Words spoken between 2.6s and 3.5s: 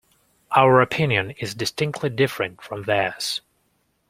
from theirs.